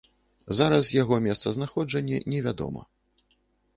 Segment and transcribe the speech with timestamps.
[0.59, 2.81] Зараз яго месцазнаходжанне невядома.